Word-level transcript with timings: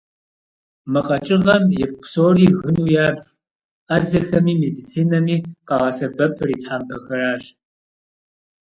Мы 0.91 1.01
къэкӏыгъэм 1.07 1.63
ипкъ 1.81 1.97
псори 2.01 2.47
гыну 2.61 2.87
ябж, 3.07 3.25
ӏэзэхэми 3.87 4.53
медицинэми 4.61 5.35
къагъэсэбэпыр 5.67 6.49
и 6.55 6.57
тхьэмпэхэращ. 6.61 7.43